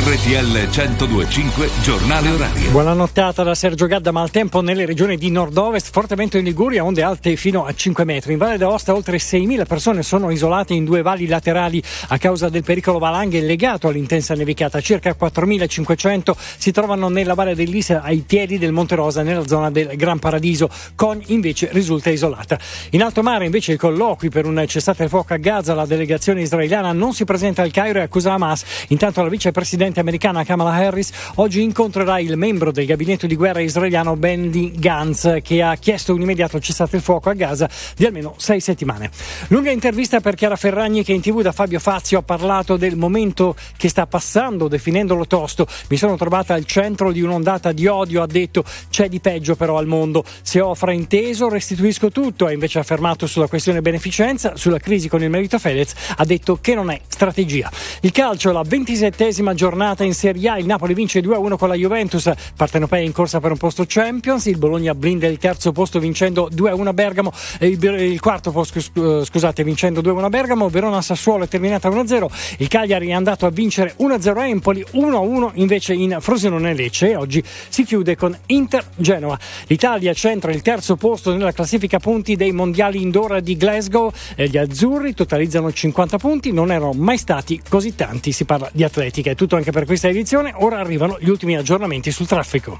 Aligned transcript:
RTL 0.00 0.68
1025 0.70 1.68
Giornale 1.82 2.30
Orario. 2.30 2.70
Buona 2.70 2.92
nottata 2.92 3.42
da 3.42 3.54
Sergio 3.56 3.86
Gadda, 3.86 4.12
maltempo 4.12 4.60
nelle 4.60 4.86
regioni 4.86 5.16
di 5.16 5.28
nord-ovest, 5.28 5.90
forte 5.90 6.14
vento 6.14 6.38
in 6.38 6.44
Liguria, 6.44 6.84
onde 6.84 7.02
alte 7.02 7.34
fino 7.34 7.64
a 7.64 7.74
5 7.74 8.04
metri. 8.04 8.32
In 8.32 8.38
Valle 8.38 8.58
d'Aosta 8.58 8.94
oltre 8.94 9.16
6.000 9.16 9.66
persone 9.66 10.04
sono 10.04 10.30
isolate 10.30 10.72
in 10.72 10.84
due 10.84 11.02
valli 11.02 11.26
laterali 11.26 11.82
a 12.08 12.18
causa 12.18 12.48
del 12.48 12.62
pericolo 12.62 13.00
valanghe 13.00 13.40
legato 13.40 13.88
all'intensa 13.88 14.34
nevicata. 14.34 14.80
Circa 14.80 15.16
4.500 15.18 16.30
si 16.56 16.70
trovano 16.70 17.08
nella 17.08 17.34
Valle 17.34 17.56
dell'Isera 17.56 18.02
ai 18.02 18.22
piedi 18.24 18.56
del 18.56 18.70
Monte 18.70 18.94
Rosa 18.94 19.22
nella 19.22 19.46
zona 19.48 19.68
del 19.68 19.96
Gran 19.96 20.20
Paradiso. 20.20 20.70
Con 20.94 21.20
invece 21.26 21.70
risulta 21.72 22.08
isolata. 22.08 22.56
In 22.90 23.02
alto 23.02 23.22
mare 23.22 23.46
invece 23.46 23.72
i 23.72 23.76
colloqui 23.76 24.30
per 24.30 24.46
un 24.46 24.64
cessate 24.66 25.02
il 25.02 25.08
fuoco 25.08 25.34
a 25.34 25.38
Gaza, 25.38 25.74
la 25.74 25.86
delegazione 25.86 26.40
israeliana 26.40 26.92
non 26.92 27.12
si 27.12 27.24
presenta 27.24 27.62
al 27.62 27.72
Cairo 27.72 27.98
e 27.98 28.02
accusa 28.02 28.32
Hamas. 28.32 28.64
Intanto 28.88 29.22
la 29.22 29.28
vicepresidente 29.28 29.87
americana 29.96 30.44
Kamala 30.44 30.72
Harris 30.72 31.10
oggi 31.36 31.62
incontrerà 31.62 32.18
il 32.20 32.36
membro 32.36 32.70
del 32.70 32.84
gabinetto 32.84 33.26
di 33.26 33.34
guerra 33.34 33.60
israeliano 33.60 34.16
Bendy 34.16 34.72
Gantz 34.78 35.38
che 35.42 35.62
ha 35.62 35.74
chiesto 35.76 36.12
un 36.14 36.20
immediato 36.20 36.60
cessate 36.60 36.96
il 36.96 37.02
fuoco 37.02 37.30
a 37.30 37.32
Gaza 37.32 37.68
di 37.96 38.04
almeno 38.04 38.34
sei 38.36 38.60
settimane. 38.60 39.10
Lunga 39.48 39.70
intervista 39.70 40.20
per 40.20 40.34
Chiara 40.34 40.56
Ferragni 40.56 41.02
che 41.02 41.12
in 41.14 41.22
tv 41.22 41.40
da 41.40 41.52
Fabio 41.52 41.78
Fazio 41.78 42.18
ha 42.18 42.22
parlato 42.22 42.76
del 42.76 42.96
momento 42.96 43.56
che 43.76 43.88
sta 43.88 44.06
passando 44.06 44.68
definendolo 44.68 45.26
tosto. 45.26 45.66
Mi 45.88 45.96
sono 45.96 46.16
trovata 46.16 46.54
al 46.54 46.66
centro 46.66 47.10
di 47.10 47.22
un'ondata 47.22 47.72
di 47.72 47.86
odio, 47.86 48.22
ha 48.22 48.26
detto 48.26 48.64
c'è 48.90 49.08
di 49.08 49.20
peggio 49.20 49.56
però 49.56 49.78
al 49.78 49.86
mondo. 49.86 50.24
Se 50.42 50.60
ho 50.60 50.74
frainteso 50.74 51.48
restituisco 51.48 52.10
tutto, 52.10 52.46
ha 52.46 52.52
invece 52.52 52.78
affermato 52.78 53.26
sulla 53.26 53.48
questione 53.48 53.80
beneficenza, 53.80 54.56
sulla 54.56 54.78
crisi 54.78 55.08
con 55.08 55.22
il 55.22 55.30
merito 55.30 55.58
Fedez, 55.58 55.94
ha 56.16 56.24
detto 56.24 56.58
che 56.60 56.74
non 56.74 56.90
è 56.90 57.00
strategia. 57.08 57.70
Il 58.02 58.12
calcio, 58.12 58.52
la 58.52 58.62
ventisettesima 58.62 59.54
giornata 59.54 59.76
in 60.04 60.14
Serie 60.14 60.48
A, 60.48 60.58
il 60.58 60.66
Napoli 60.66 60.94
vince 60.94 61.20
2-1 61.20 61.56
con 61.56 61.68
la 61.68 61.74
Juventus, 61.74 62.30
partenopea 62.56 63.00
in 63.00 63.12
corsa 63.12 63.40
per 63.40 63.50
un 63.50 63.58
posto 63.58 63.84
Champions, 63.86 64.46
il 64.46 64.58
Bologna 64.58 64.94
blinda 64.94 65.26
il 65.26 65.38
terzo 65.38 65.72
posto 65.72 65.98
vincendo 65.98 66.48
2-1 66.52 66.86
a 66.86 66.92
Bergamo, 66.92 67.32
il, 67.60 67.82
il 67.82 68.20
quarto 68.20 68.50
posto 68.50 68.80
scusate 68.80 69.64
vincendo 69.64 70.00
2-1 70.00 70.24
a 70.24 70.28
Bergamo, 70.28 70.68
Verona 70.68 71.02
Sassuolo 71.02 71.44
è 71.44 71.48
terminata 71.48 71.88
1-0, 71.88 72.26
il 72.58 72.68
Cagliari 72.68 73.08
è 73.08 73.12
andato 73.12 73.46
a 73.46 73.50
vincere 73.50 73.94
1-0 73.98 74.38
a 74.38 74.46
Empoli, 74.46 74.84
1-1 74.92 75.50
invece 75.54 75.94
in 75.94 76.16
Frosinone 76.20 76.74
Lecce. 76.74 77.16
Oggi 77.16 77.42
si 77.68 77.84
chiude 77.84 78.16
con 78.16 78.36
Inter 78.46 78.84
Genoa. 78.96 79.38
L'Italia 79.66 80.12
centra 80.14 80.52
il 80.52 80.62
terzo 80.62 80.96
posto 80.96 81.32
nella 81.34 81.52
classifica 81.52 81.98
punti 81.98 82.36
dei 82.36 82.52
mondiali 82.52 83.02
indoor 83.02 83.40
di 83.40 83.56
Glasgow. 83.56 84.10
E 84.34 84.48
gli 84.48 84.56
azzurri 84.56 85.14
totalizzano 85.14 85.72
50 85.72 86.18
punti, 86.18 86.52
non 86.52 86.70
erano 86.70 86.92
mai 86.92 87.18
stati 87.18 87.60
così 87.68 87.94
tanti, 87.94 88.32
si 88.32 88.44
parla 88.44 88.70
di 88.72 88.84
atletica. 88.84 89.30
È 89.30 89.34
tutto 89.34 89.56
anche 89.58 89.70
per 89.72 89.84
questa 89.84 90.08
edizione, 90.08 90.52
ora 90.56 90.78
arrivano 90.78 91.18
gli 91.20 91.28
ultimi 91.28 91.56
aggiornamenti 91.56 92.10
sul 92.10 92.26
traffico. 92.26 92.78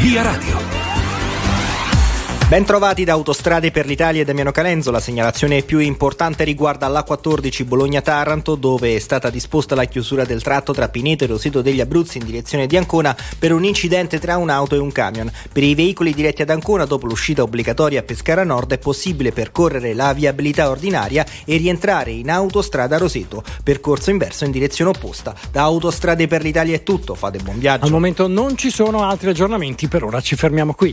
Via 0.00 0.22
Radio. 0.22 0.79
Bentrovati 2.50 3.04
da 3.04 3.12
Autostrade 3.12 3.70
per 3.70 3.86
l'Italia 3.86 4.22
e 4.22 4.24
Damiano 4.24 4.50
Calenzo. 4.50 4.90
La 4.90 4.98
segnalazione 4.98 5.62
più 5.62 5.78
importante 5.78 6.42
riguarda 6.42 6.88
l'A14 6.88 7.64
Bologna-Taranto, 7.64 8.56
dove 8.56 8.96
è 8.96 8.98
stata 8.98 9.30
disposta 9.30 9.76
la 9.76 9.84
chiusura 9.84 10.24
del 10.24 10.42
tratto 10.42 10.72
tra 10.72 10.88
Pineto 10.88 11.22
e 11.22 11.28
Roseto 11.28 11.62
degli 11.62 11.80
Abruzzi 11.80 12.18
in 12.18 12.24
direzione 12.24 12.66
di 12.66 12.76
Ancona 12.76 13.16
per 13.38 13.52
un 13.52 13.62
incidente 13.62 14.18
tra 14.18 14.36
un'auto 14.36 14.74
e 14.74 14.78
un 14.78 14.90
camion. 14.90 15.30
Per 15.52 15.62
i 15.62 15.76
veicoli 15.76 16.12
diretti 16.12 16.42
ad 16.42 16.50
Ancona, 16.50 16.86
dopo 16.86 17.06
l'uscita 17.06 17.42
obbligatoria 17.42 18.00
a 18.00 18.02
Pescara 18.02 18.42
Nord, 18.42 18.72
è 18.72 18.78
possibile 18.78 19.30
percorrere 19.30 19.94
la 19.94 20.12
viabilità 20.12 20.70
ordinaria 20.70 21.24
e 21.44 21.56
rientrare 21.56 22.10
in 22.10 22.32
autostrada 22.32 22.98
Roseto. 22.98 23.44
Percorso 23.62 24.10
inverso 24.10 24.44
in 24.44 24.50
direzione 24.50 24.90
opposta. 24.90 25.36
Da 25.52 25.62
Autostrade 25.62 26.26
per 26.26 26.42
l'Italia 26.42 26.74
è 26.74 26.82
tutto. 26.82 27.14
Fate 27.14 27.38
buon 27.38 27.60
viaggio. 27.60 27.84
Al 27.84 27.92
momento 27.92 28.26
non 28.26 28.56
ci 28.56 28.70
sono 28.70 29.04
altri 29.04 29.28
aggiornamenti, 29.28 29.86
per 29.86 30.02
ora 30.02 30.20
ci 30.20 30.34
fermiamo 30.34 30.74
qui. 30.74 30.92